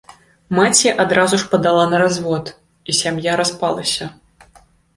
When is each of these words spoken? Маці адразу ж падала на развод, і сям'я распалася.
Маці 0.59 0.93
адразу 1.03 1.39
ж 1.41 1.49
падала 1.51 1.83
на 1.93 2.01
развод, 2.05 2.45
і 2.89 2.97
сям'я 3.03 3.39
распалася. 3.43 4.13